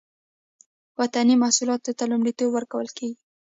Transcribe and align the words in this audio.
وطني 0.99 1.33
محصولاتو 1.43 1.91
ته 1.97 2.03
لومړیتوب 2.11 2.49
ورکول 2.53 2.87
کیږي 2.97 3.17